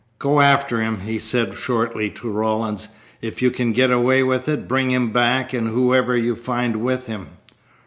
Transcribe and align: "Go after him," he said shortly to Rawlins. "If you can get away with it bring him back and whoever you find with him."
"Go 0.17 0.39
after 0.41 0.81
him," 0.81 1.01
he 1.01 1.19
said 1.19 1.53
shortly 1.53 2.09
to 2.09 2.27
Rawlins. 2.27 2.87
"If 3.21 3.39
you 3.43 3.51
can 3.51 3.71
get 3.71 3.91
away 3.91 4.23
with 4.23 4.49
it 4.49 4.67
bring 4.67 4.89
him 4.89 5.11
back 5.11 5.53
and 5.53 5.67
whoever 5.67 6.17
you 6.17 6.35
find 6.35 6.77
with 6.77 7.05
him." 7.05 7.27